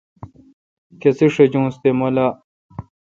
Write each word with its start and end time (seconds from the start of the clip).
کسے 1.01 1.25
شجونس 1.35 1.75
تے 1.81 1.89
مہ 1.97 2.07
لاء۔ 2.15 2.31